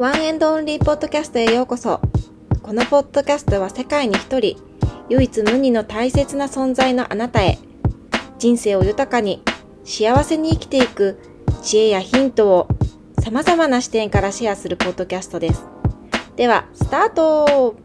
[0.00, 2.00] ワンエンドオンリーポッドキャストへようこそ。
[2.62, 4.56] このポッドキャストは世界に一人、
[5.10, 7.58] 唯一無二の大切な存在のあなたへ、
[8.38, 9.42] 人生を豊かに、
[9.84, 11.18] 幸せに生きていく
[11.60, 12.68] 知恵やヒントを
[13.22, 15.66] 様々な視点からシェアするポッドキャストです。
[16.34, 17.76] では、スタート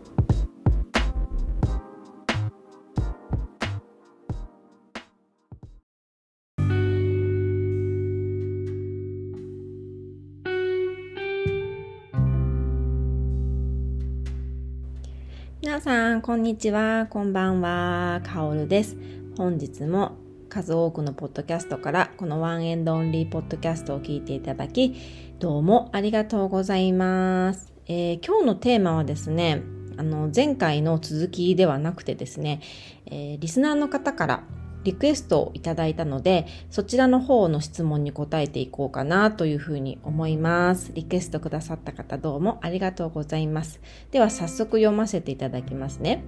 [15.86, 17.06] さん、こんにちは。
[17.12, 18.20] こんばんは。
[18.24, 18.98] かおるです。
[19.38, 20.14] 本日も
[20.50, 24.96] 数多くのポッドキャストからこのワンエンドオンリーポッドキャストを聞いていただき、
[25.38, 27.72] どうもありがとうございます。
[27.86, 29.62] えー、今日のテーマはですね、
[29.96, 32.62] あの、前回の続きではなくてですね、
[33.06, 34.44] えー、リスナーの方から
[34.86, 40.92] リクエストをいただいたので、そちらの方の質問に答えていこうかなというふうに思います。
[40.94, 43.82] リクエストくださった方どうもありがとうございます。
[44.12, 46.24] では早速読ませていただきますね。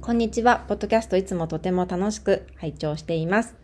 [0.00, 0.64] こんにちは。
[0.66, 3.54] ポッドキャストいつもとても楽しく拝聴しています。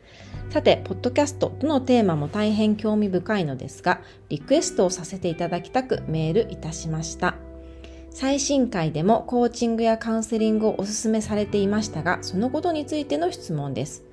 [0.51, 7.37] さて、ポッドキャストとのテーマも大変興味深いのですが、リクエストをさせていただきたくメールいたしました。
[8.19, 14.05] 最新回でもコーチングやカウンセリングをお勧めされていましたが、そのことについての質問です。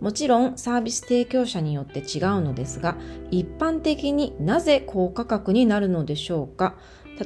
[0.00, 2.96] もちろんサービス提供者によって違うのですが、
[3.30, 6.74] 一般的になぜ高価格になるのでしょうか？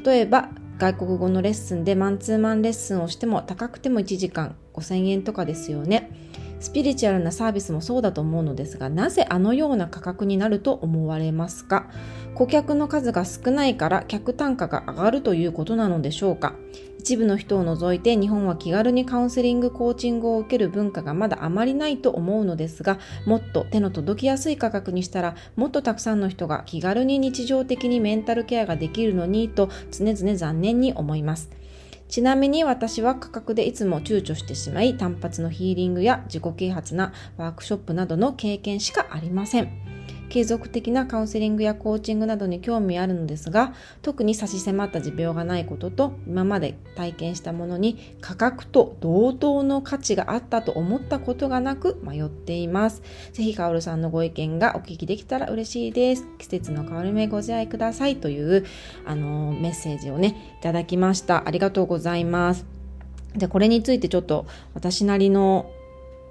[0.04, 6.27] 例えば、外国語のレッスンでマンツーマンレッスンをしても高くても1時間5000円とかですよね。
[6.60, 11.88] スピリチュアルなサービスもそうだと思うのですが、なぜあのような価格になると思われますか？
[12.34, 16.54] 顧客の数が少ないから客単価が上がるということなのでしょうか？
[16.98, 31.48] 一部の人を除いて日本は気軽にカウンセリング、コーチングを受ける文化がまだあまりないと思うのですが、もっと手の届きやすい価格にしたら、もっとたくさんの人が気軽に日常的にメンタルケアができるのにと常々残念に思います。
[32.08, 39.97] ちなみに私は価格でいつも躊躇してしまい単発のヒーリングや自己啓発なワークショップなどの経験しかありません。
[40.28, 53.02] 継続的なカウンセリングやコーチングなどに興味あるのですが、特に差し迫った持病がないことと、今まで体験したものに価格と同等の価値があったと思ったことがなく迷っています。
[53.32, 56.26] ぜひ、かおるさんのご意見がお聞きできたら嬉しいです。
[56.38, 58.64] 季節の変わり目ご自愛くださいという、
[59.06, 61.46] あのメッセージをね、いただきました。
[61.46, 62.66] ありがとうございます。
[63.34, 65.70] で、これについてちょっと私なりの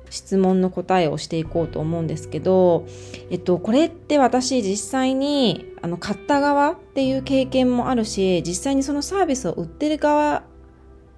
[0.09, 2.85] 質問の答えをしていこうと思うんですけど、
[3.29, 10.43] えっと、これって私実際にあの買った側っていう経験もあるし、実際にそのサービスを売ってる側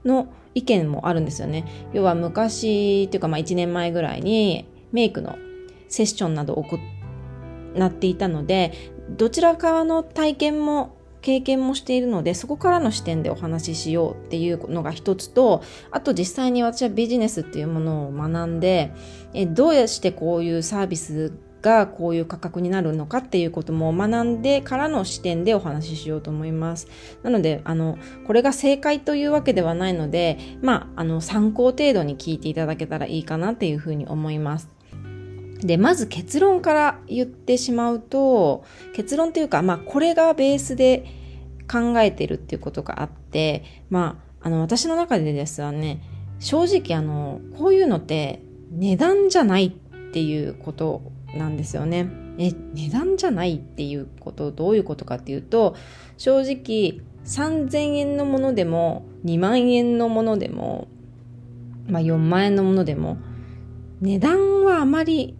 [0.05, 1.89] の意見もあるんですよね。
[1.93, 5.37] 要は昔っていうかまあ1年前ぐらいにメイクの
[5.87, 6.79] セッションなどを行
[7.85, 8.73] っていたので、
[9.09, 18.93] どちら側の体験も経験もしているのでそこからの視点でお話ししようっていうのが一つとあと実際に私はビジネスっていうものを学んで
[19.33, 26.87] えどうしてこういうサービスがこういう価格になるのかっていうことも学んでからの視点でお話ししようと思います。
[27.23, 34.69] なので、あの、これが正解というわけではないので、まあ、あの、参考程度に聞いていただけたらいいかなっていうふうに思います。
[35.59, 41.05] で、まず結論から言ってしまうと、結論っていうか、まあ、これがベースで
[41.69, 46.01] 考えてるっていうことがあって、まあ、あの、私の中でですはね、
[46.39, 51.01] 正直あの、こういうのって値段じゃないっていうこと
[51.35, 52.09] なんですよね。
[52.37, 55.75] え、値段じゃないっていうこと、どういうことかっていうと、
[56.17, 60.87] 正直3000円のものでも、2万円のものでも、
[61.87, 63.17] まあ4万円のものでも、
[63.99, 65.35] 値段はあまり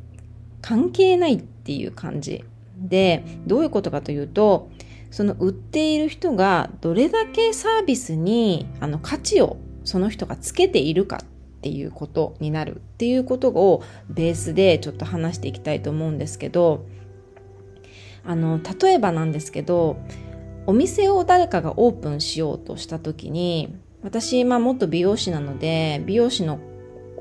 [0.61, 2.43] 関係ないっていう感じ
[2.77, 4.69] でどういうことかというと
[5.11, 16.85] その売っている人がどれだけサービスにあの価値をその人がつけているかっていうことになるっていうことをベースでちょっと話していきたいと思うんですけど
[18.25, 19.97] あの例えばなんですけど
[20.67, 26.59] お店を誰かがオープンしようとした時に私、まあ、もっと美容師なので美容師の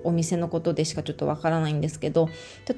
[0.04, 2.28] お店のことでしかちょっとわからないんですけど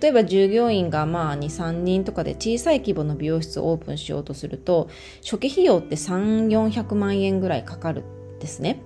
[0.00, 4.88] 例えば従業員がまあ23人とかで小さい規模の美容室をオープンしようとすると
[5.22, 8.82] 初期費用って3400万円ぐらいかかるんですね。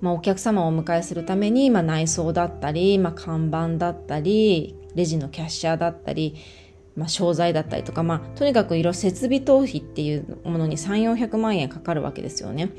[0.00, 6.36] まあ、お客様をお迎えするために、まあ、内装だったり、まあ、看板だったりレジのキャッシャーだったり
[6.96, 12.70] まあ、商材だったりとか、まあ、とにかくいろ設備投費っていうものに3、400万円かかるわけですよね。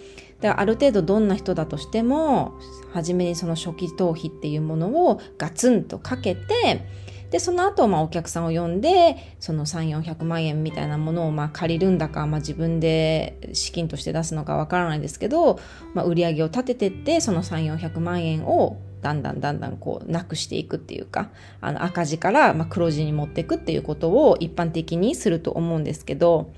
[0.41, 2.59] だからある程度どんな人だとしても、
[2.93, 6.85] 初めにその初期投費っていうものをガツンとかけて、
[7.31, 15.57] で、その後、まあ、お客さんを呼んで、その3、400万円みたいなものを、まあ、借りるんだか、まあ、自分で資金として出すのかわからないですけど、
[15.93, 21.29] まあ、売り上げを立ててって、その3、400万円を、だんだんだんだんこう、なくしていくっていうか、
[21.61, 26.51] あの、赤字から、まあ、黒字に持っていくっていうことを一般的にすると思うんですけど、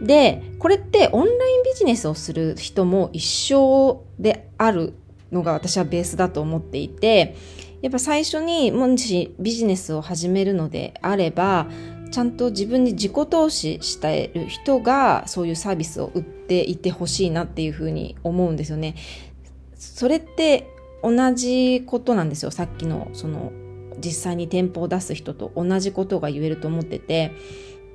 [0.00, 4.94] で、これってオンラインビジネスをする人も一緒である
[5.32, 7.36] のが私はベースだと思っていて、
[7.82, 11.68] やっぱ最初にもしビジネスを始めるのであれば、
[12.10, 18.94] ちゃんと自分に自己投資している人がそういうサービスを売っていてほしいなっていうふうに思うんですよね。
[19.74, 20.70] それって
[21.02, 22.50] 同じことなんですよ。
[22.50, 23.52] さっきのその
[23.98, 27.32] 実際に店舗を出す人と同じことが言えると思ってて、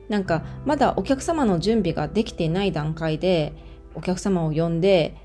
[0.09, 3.53] なんかまだお客様の準備ができていない段階で
[3.95, 5.15] お客様を呼んで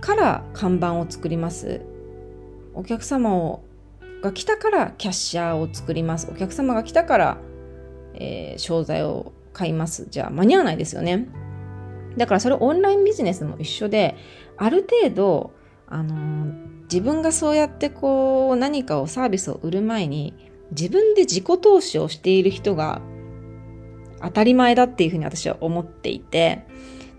[0.00, 1.80] から看板を作ります。
[2.74, 3.62] お客様を
[4.22, 6.28] が来たからキャッシャーを作ります。
[6.30, 7.38] お客様が来たから、
[8.14, 10.06] えー、商材を買います。
[10.10, 11.28] じゃあ間に合わないですよね。
[12.16, 14.16] だからそれオンラインビジネスも一緒で、
[14.56, 15.52] ある程度、
[15.86, 20.34] あのー、自分がそうやってこう何かをサービスを売る前に
[20.70, 23.02] 自分で自己投資をしている人が
[24.22, 26.64] 当たり前だっていうふうに私は思っていて、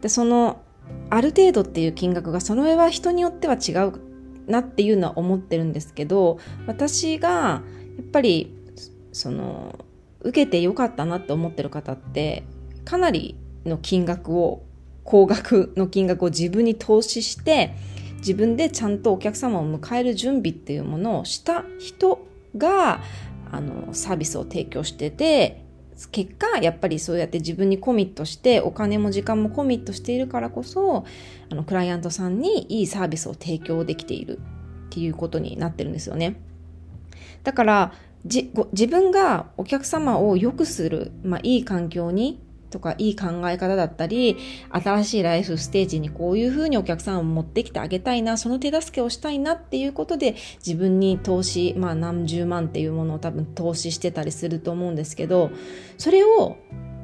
[0.01, 0.61] で、その
[1.09, 3.99] ある程度っていう金額がその上は人によっては違う
[4.47, 7.61] なっていうのは思ってるんですけど私がや
[8.01, 8.53] っぱり
[9.11, 9.79] その
[10.21, 12.43] 受けてよかったなって思ってる方って
[12.85, 14.63] かなりの金額を
[15.03, 17.75] 高額の金額を自分に投資して
[18.17, 22.25] 自分でちゃんとお客様を迎える準備っていうものをした人
[22.57, 23.01] が
[23.51, 25.62] あのサービスを提供してて
[26.09, 31.05] 結果やっぱりそうやって自分にコミットしてお金も時間もコミットしているからこそ
[31.49, 36.39] あのクライアントさんにいいサービスを提供できているっていうことになってるんですよね。
[37.43, 37.93] だから
[38.25, 42.41] 自分がお客様を良くする、まあ、いい環境に
[42.73, 44.35] とかいい考え方だったり、
[44.71, 50.35] 新しいライフステージにこういうふうにお客さんを持ってきてあげたいな、その手助けをしたいなっていうことで
[50.65, 55.51] 自分に投資、まあ何十万っていうものを多分投資してたりすると思うんですけど、
[55.99, 56.57] それを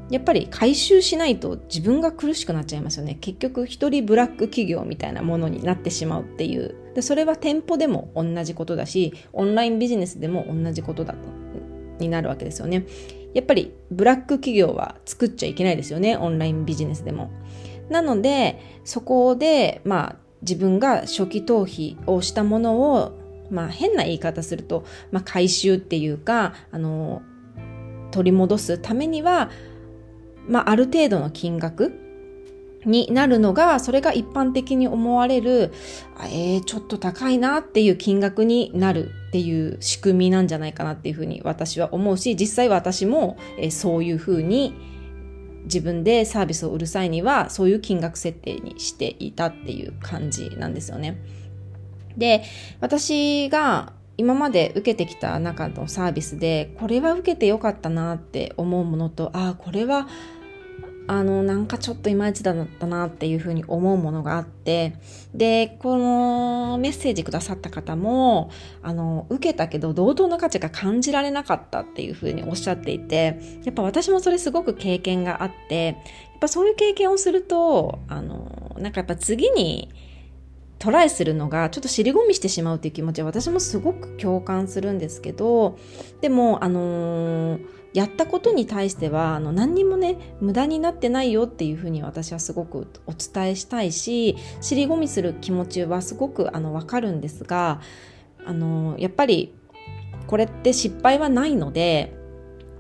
[0.10, 3.18] やっぱり回収しないと自分が苦しくなっちゃいますよね。
[3.22, 6.74] 結局一人ブラック企業みたいなものになってしまうっていう。
[6.96, 11.20] でそれは店舗でも同じことだし、オンラインビジネスでも同じことだと、
[12.00, 12.86] になるわけですよね。
[13.34, 17.30] やっぱりブラック企業は作っちゃいけないですよね、オンラインビジネスでも。
[17.90, 23.18] なので、そこで、まあ、自分が初期投資をしたものを、
[23.50, 27.22] まあ、変な言い方すると、まあ、回収っていうか、あの、
[28.12, 29.50] 取り戻すためには、
[30.48, 31.94] まあ、ある程度の金額
[32.86, 35.72] になるのが、それが一般的に思われる、
[36.32, 44.74] えー、ちょっと高いなっていう金額になるっていう仕組みなんじゃないかなっていうふうに私は思うし、実際私も、え、そういうふうに
[45.66, 51.22] 自分でサービスを売る際には、そういう金額設定にしていたっていう感じなんですよね。
[52.18, 52.44] で、
[52.80, 60.08] 私が今まで受けてきた中のサービスで、これは受けてよかったなって思うものと、ああ、これは
[61.10, 64.94] あの、なんかちょっといまいちだったなっていうふうに思うものがあって、
[65.34, 68.52] で、このメッセージくださった方も、
[68.84, 75.96] あの、受けたけど同等の価値が感じられなかったっていうふうにおっしゃっていて、やっぱ私もそれすごく経験があって、やっ
[76.42, 79.90] ぱそういう経験をすると、あの、なんかやっぱ次に、
[80.80, 85.78] トライするのがちょっと尻込みしてしまうっていう気持ちは私もすごく共感するんですけど、
[86.22, 97.82] でも、あのーやったことに対してはあの何にもね無駄になってないよっていうふうに私はすごくお伝えしたいし尻込みする気持ちはすごくあの分かるんですが
[98.46, 99.56] あのやっぱり
[100.28, 102.16] これって失敗はないので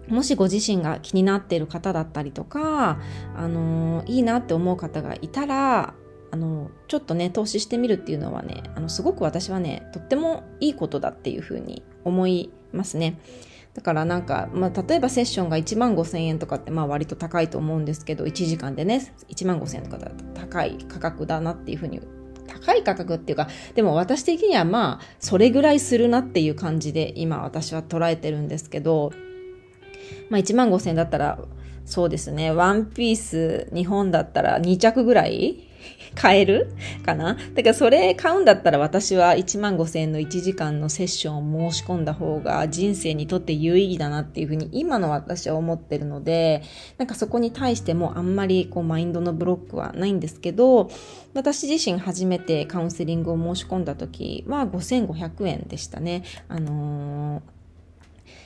[0.07, 2.99] もしご自身が気になっている方だったりとか
[3.35, 5.93] あのいいなって思う方がいたら
[6.31, 13.19] あのちょっとね投資してみるっていうのはねあのすごく私はねとってもいいことだっていうふうに思いますね。
[13.73, 22.01] だからなんか、まあ、例えばセッションが1万5千円とかってまあ割と高いと思うんですけど、1時間でね、1万5千円とかだと高い価格だなっていうふうに、
[22.47, 29.13] 高い価格っていうか、でも私的にはまあ、それぐらいするなっていう感じで今私は捉えてるんですけど、
[30.29, 31.39] まあ1万5千円だったら、
[31.85, 35.68] そうですね、ワンピース日本だったら2着ぐらい
[36.15, 36.71] 買える？
[37.05, 37.35] かな？
[37.53, 46.63] だからそれ買うんだったら私は1万5千円の1時間のセッションを申し込んだ方が人生にとって有意義だなっていうふうに今の私は思ってるので、
[46.97, 50.89] なんかそこに対してもあんまりこうマインドのブロックはないんですけど、
[51.33, 56.23] 私自身初めてカウンセリングを申し込んだ時は5500円でしたね。
[56.47, 57.41] あのー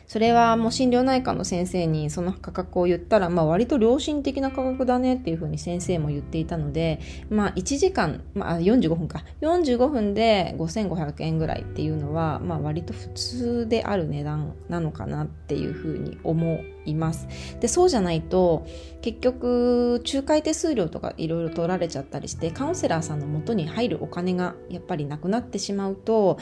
[0.08, 17.28] それはもう心療内科の先生にその価格を言ったら、まあ割と良心的な価格だねっていうふうに先生も言っていたので、まあ1時間、まあ45分か、45分で5500円ぐらいっていうのは、まあ割と普通である値段なのかなっていうふうに思います。
[17.60, 18.66] で、そうじゃないと、
[19.02, 26.38] 結局、仲介手数料とかいろいろ取られちゃったりして、カウンセラーさんの元に入るお金がやっぱりなくなってしまうと、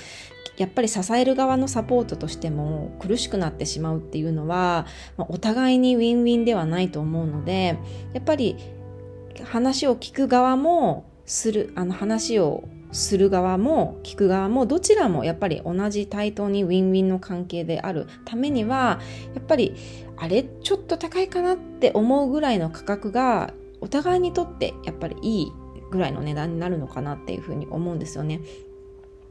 [0.58, 4.86] やっぱり支える側のサポートとしても苦しくなってしまうっていうのは、
[5.18, 7.78] まあ、お互いにウィンウィンではないと思うので
[8.14, 8.58] やっぱり
[9.46, 19.00] 話を聞く側もするあの話をする側も聞く側もどちらもやっぱり同じ対等にウィンウィンの関係であるためには
[19.34, 19.76] やっぱり
[20.18, 25.52] あれちょっと高いかなって思うぐらいの価格がお互いにとってやっぱりいい
[25.90, 28.42] ぐらいの値段になるのかなっていうふうに思うんですよね。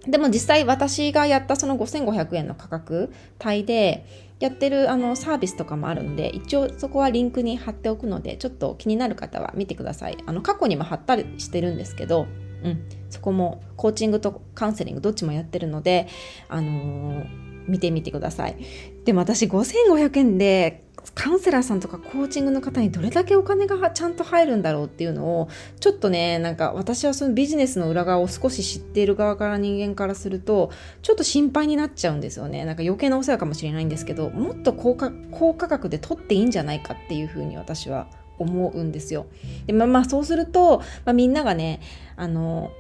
[0.07, 3.13] でも実際私がやったその5500円の価格
[3.45, 4.07] 帯で
[4.41, 10.17] やってるあのサービスとかもあるんで一応そこはリンクに貼っておくのでちょっと気になる方は見てください。
[10.27, 12.27] あの過去にも貼ったりしてるんですけど、
[12.65, 16.09] うん、そこもコーチングとカウンセリングどっちもやってるので、
[16.49, 17.27] あのー、
[17.69, 18.57] 見てみてください。
[19.05, 25.49] でも私5500円でカウンセラーさんとかコーチングの方にどれだけお金がちゃんと入るんだろうっていうのを
[25.81, 30.71] ちょっとねなんか私はそのビジネスの裏側を少し知っている側から人間からすると
[31.03, 38.07] ちょっと心配になっちゃうんですよねなんか余計なお世話かもしれないんですけどもっと高価高価格で取っていいんじゃないかっていうふうに私は
[38.39, 39.27] 思うんですよ。
[39.67, 41.81] でまあまあそうすると、まあ、みんながね
[42.17, 42.71] あの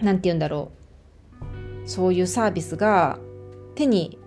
[0.00, 0.72] なんて言うんだろ
[1.84, 3.18] うそういうサービスが
[3.74, 4.18] 手に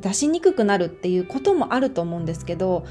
[0.00, 2.86] 出しにくくなるっていうこともあると思うんですけど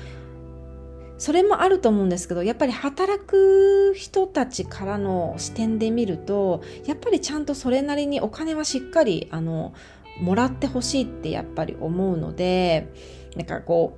[1.17, 9.73] それもあると思うんですけどやっぱり働く人たちからの視点で見るとやっぱりちゃんとそれなりにお金はしっかりあの
[10.21, 12.87] もらってほしいってやっぱり思うので
[13.35, 13.97] なんかこ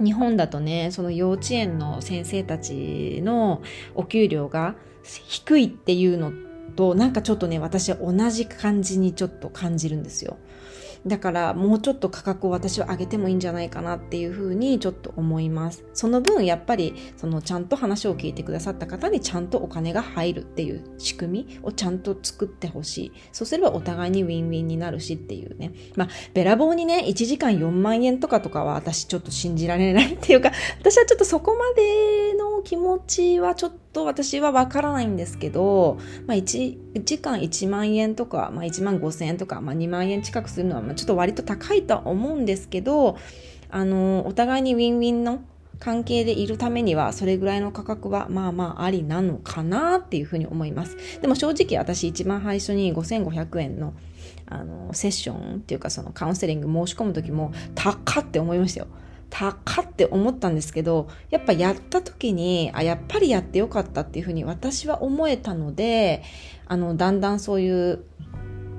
[0.00, 3.62] う日本だとねその幼稚園の先生たちの
[3.94, 6.32] お給料が低いっていうの
[6.76, 10.36] となんかちょっとね私は同じ感じにちょっと感じるんですよ。
[11.06, 15.84] だからもうちょっと価格を私は上げてもいいんじゃないかなっていうふうにちょっと思います。
[15.92, 23.12] その分やっぱりそのちゃんと話を聞いてくださった方にちゃんとお金が入るっていう仕組みをちゃんと作ってほしい。
[23.32, 25.72] そうすればお互いにウィンウィンになるしっていうね。
[25.96, 43.18] まあ、べらぼうにね、1時間4万円とかとかは私ちょっと信じられないっていうか、 私はちょっとそこまでの気持ちはちょっと私はわからないんですけど、まあ1、1時間1万円とか、まあ1万5千円とか、まあ2万円近くするのは、ちょっと割と高いとは思うんですけど、
[43.70, 45.40] あの、お互いにウィンウィンの
[45.78, 50.96] 関係でいるためにはそれぐらいの価格はまあまあありなのかなっていうふうに思います。
[51.20, 53.92] でも正直私一番最初に5500円の
[54.46, 58.86] あのセッションっていうかそのカウンセリング申し込む時も高って思いましたよ。
[59.30, 66.22] 高って思ったんですけどやっぱやった時にあやっぱりやってよかったっていうふうに私は思えたので
[66.66, 68.04] あのだんだんそういう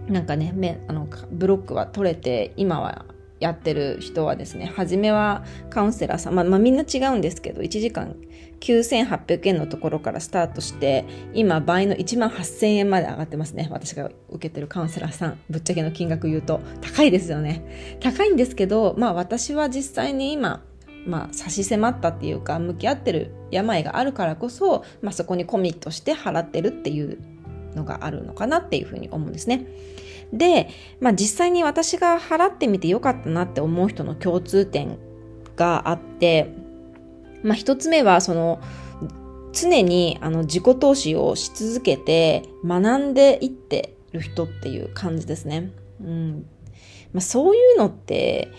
[0.08, 3.06] なんかねめあのブロックは取れて今は
[3.40, 8.16] やってる人はですね初めはカウンセラーさん、まあ、まあ、みんな違うんですけど1時間
[8.62, 15.40] 9800円のところからスタートして今倍の1万8000円まで上がってますね私が受けてるカウンセラーさん。
[15.50, 17.98] ぶっちゃけの金額言うと高いですよね。
[18.00, 20.64] 高いんですけどまあ私は実際に今
[21.06, 27.20] まあ、差し迫ったっていうか向き合ってる病があるからこそ、まあ、そこにコミットして払ってるっていう
[27.76, 29.68] のがあるのかなっていうふうに思うんですね。
[30.34, 34.98] で、まあ、実際に私が払ってみてよかったなって思う人の共通点
[35.56, 36.54] があって、
[37.44, 38.60] まあ、一つ目はその
[39.54, 45.72] 常にあの自己投資をし続けて学んでいってる人っていう感じですね。
[46.02, 46.46] うん
[47.14, 48.52] まあ、そういうのって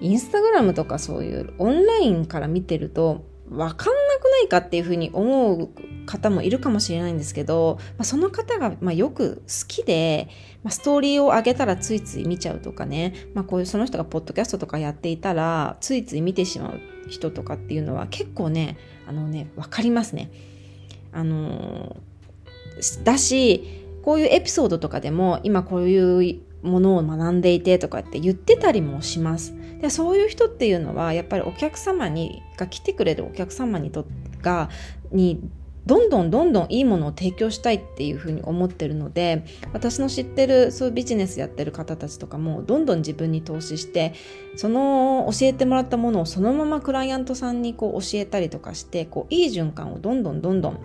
[0.00, 5.68] インスタグラムとかそういうオンラインから見てるとわかんなくないかっていうふうに思う
[6.06, 10.28] 方もいるかもしれないんですけど、まあ、その方がまよく好きで、
[10.62, 18.76] まあ、ストーリーを上げたらついつい見ちゃうとかね、まあ、こういうその人がポッドキャストとかやっていたらついつい見てしまう人とかっていうのは結構ね
[19.06, 20.30] あのね分かりますね。
[21.12, 21.96] あの
[23.04, 29.54] だしこういうエピソードとかでも今こういうものを学んでいてとかって言ってたりもします。
[29.80, 34.06] でそういう人っていうのはやっぱりお客様にが来てくれるお客様にと
[34.42, 34.70] が
[35.12, 35.40] に
[35.86, 44.12] どんどんどんどんいいものを提供したいっていうふうに思ってるので私の知ってるそういうビジネスやってる方たちとかもどんどん自分に投資して
[44.56, 50.80] その教えてもらったものをそのままクライアントさんにこう教えたりとかしてこういい循環をどんどんどんどん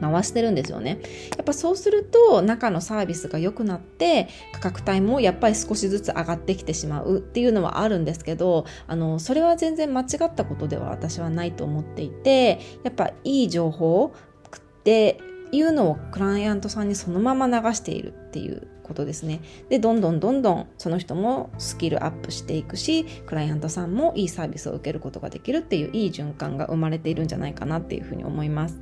[0.00, 0.98] 回してるんですよね。
[1.36, 14.12] やっぱそうすると中のサービスが良くなって価格帯もやっぱり少しずつ上がってきてしまうっていうのはあるんですけどあのそれは全然間違ったことでは私はないと思っていてやっぱいい情報
[14.56, 15.18] って
[15.52, 19.40] いうのをクライアントさんにそのまま流しているっていうことですね。
[19.68, 28.80] で、どんどんどんどんその人もスキルアップしていくし、クライアントさんもいいサービスを受けることができるっていういい循環が生まれているんじゃないかなっていうふうに思います。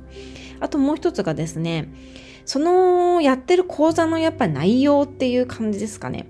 [0.59, 1.89] あともう一つがですね、
[2.45, 6.27] そのやってる講座のやっぱ内容っていう感じですかね。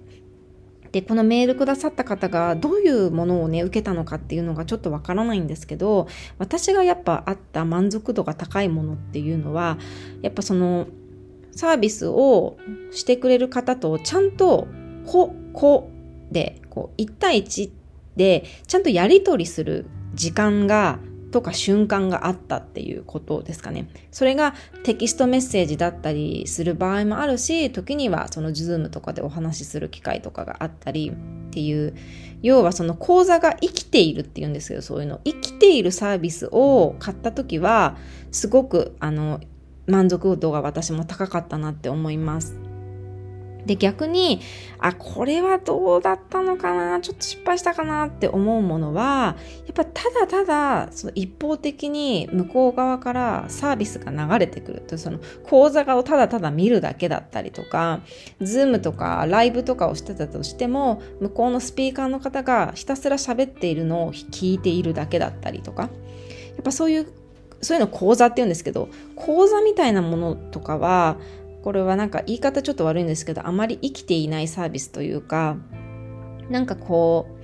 [0.94, 9.80] で、このメールくださった方がどういうものをね、受けたのかっていうのがちょっとわからないんですけど、私がやっぱあった満足度が高いものっていうのは、
[10.22, 10.86] やっぱその
[11.56, 12.58] サービスを
[12.92, 14.68] してくれる方とちゃんと
[15.06, 15.90] こ、こ
[16.32, 17.72] で、こう、1対1
[18.16, 21.00] でちゃんとやり取りする時間が
[21.34, 23.90] とか瞬間があったっていうことですかね。
[24.12, 31.96] それがテキストメッセージだったりする場合もあるし、時にはその Zoom とかでお話しする機会とかがあったりっていう、
[32.44, 35.22] 要はその講座が生きているっていうんですけど、そういうの。
[35.26, 37.98] 生きているサービスを買った時は、
[38.32, 39.42] すごくあの、
[39.88, 42.58] 満足度が私も高かったなって思います。
[43.66, 44.42] で、逆に、
[44.80, 58.02] あ、これはどうだったのかな、ちょっと失敗したかなって思うものは、やっぱただただ、その一方的に向こう側からサービスが流れてくると、その講座をただただ見るだけだったりとか、
[58.42, 65.90] ズームとかライブとかをしてたとしても、向こうのスピーカーの方がひたすら喋っているのを聞いているだけだったりとか、や
[66.60, 67.23] っぱそういう
[67.64, 71.18] そういうの講座って言うんですけど、講座みたいなものとかは、
[71.64, 75.58] これはなんか言い方ちょっと悪いんですけど、あまり生きていないサービスというか、
[76.50, 77.44] なんかこう、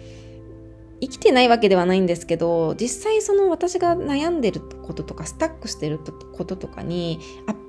[1.01, 5.99] 生きてないわけではないんですけど、実際その私が悩んでることとか、スタックしてる
[6.33, 7.19] こととかに、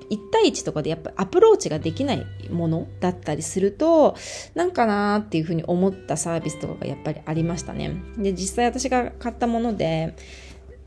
[0.09, 4.15] 1対1とかでやっぱアプローチができないものだったりすると、
[4.53, 7.95] なんかなーっていうふうに思ったサービスとかがやっぱりありましたね。
[8.17, 10.15] で、実際私が買ったもので、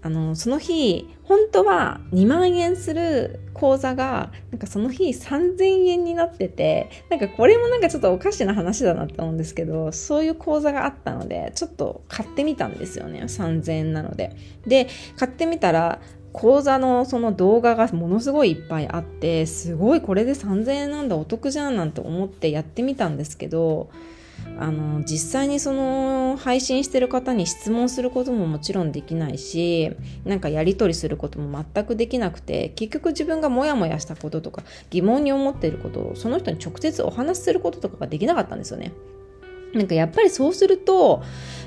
[0.05, 13.23] あの、その日、本当は2万円する講座が、なんかその日3000円になってて、なんかこれもなんかちょっとおかしな話だなって思うんですけど、そういう講座があったので、ちょっと買ってみたんですよね。
[13.23, 14.37] 3000円なので。
[14.67, 16.03] で、買ってみたら、
[16.35, 23.89] 講座のその動画がものすごいいっぱいあって、すごいこれで3000円なんだお得じゃんなんて思ってやってみたんですけど、
[24.59, 29.91] あの実際にその配信してる方に質問することももちろんできないし
[30.25, 38.93] なんかやり取りすることも全くできなくて結局自分がモヤモヤしたこととか疑問に思っていることをその人に直接お話しすることとかができなかったんですよね。
[39.75, 41.23] なんかやっぱりそうすると、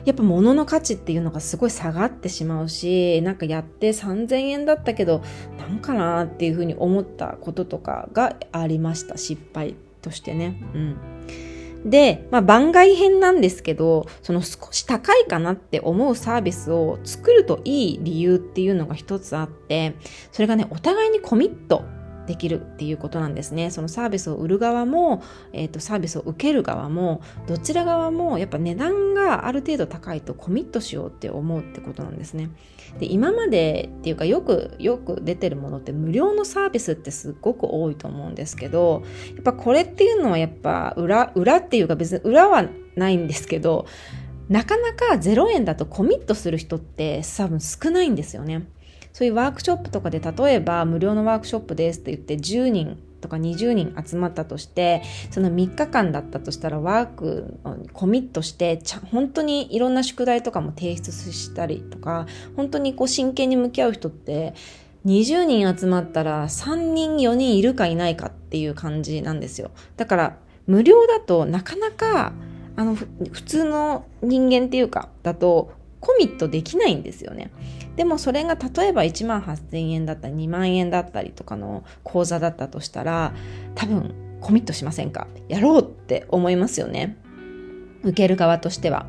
[0.06, 5.22] やっぱ物の価値っていうのがすごい下がってしまうし、なんかやって3000円だったけど、
[5.60, 9.18] なんかなっていうふうに思ったこととかがありました。
[9.18, 10.62] 失敗としてね。
[10.74, 10.98] うん。
[11.86, 19.96] で、まあ、番外編なんですけど、その少し高いかなって思うサービスを作るといい理由っていうのが一つあって、
[20.32, 21.84] それがね、お互いにコミット
[22.28, 23.72] できるっていうことなんですね。
[23.72, 32.50] そのサービスを売る側も、えっ、ー、と、サービスを受ける側も、どちら側もやっぱ値段がある程度高いとコミットしようって思うってことなんですね。
[33.00, 43.86] で、今までっていうかよく、よく出てるものって無料のサービスってすっごく多いと思うんですけど、やっぱこれっていうのはやっぱ裏、裏っていうか別に裏はないんですけど、
[44.50, 48.68] なかなか0円だとコミットする人って多分少ないんですよね。
[49.18, 55.02] そういうワークショップとかで例えば無料のワークショップですって言って10人とか20人集まったとして
[55.32, 57.60] その3日間だったとしたらワーク
[57.94, 58.80] コミットして
[59.12, 64.54] 本当にいろんな宿題とかも提出したりとか本当にこう真剣に向き合う人って
[65.08, 72.34] 20人集まったら3人4人いるかいないかっていう感じなんですよだから無料だとなかなか
[72.76, 73.08] あの普
[73.42, 77.52] 通の人間っていうかだとコミットできないんですよね。
[77.98, 83.34] でもそれが例えば1万8000円だったり2万円だったりとかの講座だったとしたら
[83.76, 85.28] 多分コミットしませんか？
[85.50, 87.18] やろうって思いますよね。
[88.04, 89.08] 受ける側としては。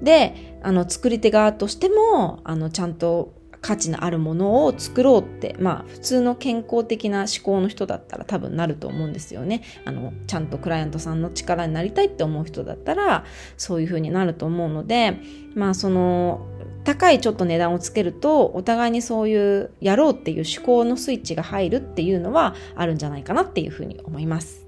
[0.00, 9.62] で、あの作り手側としてもあのちゃんと価値のあるものを作ろうって、まあ普通の健康的な思考の人だったら多分なると思うんですよね。
[9.84, 13.24] あの、ちゃんとクライアントさんの力になりたいって思う人だったら
[13.56, 15.18] そういう風になると思うので、
[15.54, 16.46] まあその
[16.84, 24.67] 高いちょっと値段をつけるとお互いにそういうやろうっていう思考のスイッチが入るっていうのはあるんじゃないかなっていうふうに思います。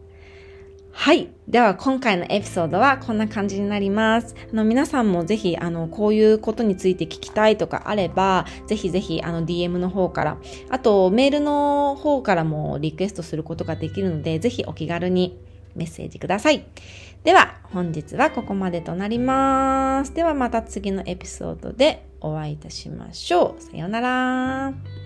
[0.92, 1.28] はい。
[1.48, 4.34] では、今回のエピソードはこんな感じになります。
[4.52, 15.38] あの、皆さんもぜひ、あの、こういうことについて聞きたいとかあれば、ぜひぜひ、あの、DM の方から、あと、メールの方からもリクエストすることができるので、ぜひお気軽に
[15.74, 16.64] メッセージください。
[17.24, 20.14] では、本日はここまでとなります。
[20.14, 23.62] では、また次のエピソードでお会いいたしましょう。
[23.62, 24.99] さようなら。